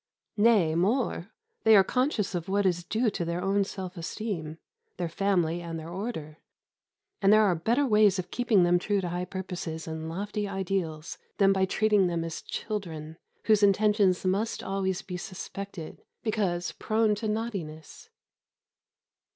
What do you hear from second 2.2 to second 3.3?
of what is due to